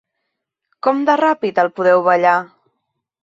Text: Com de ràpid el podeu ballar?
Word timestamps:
Com 0.87 1.03
de 1.09 1.17
ràpid 1.21 1.61
el 1.65 1.71
podeu 1.81 2.03
ballar? 2.09 2.35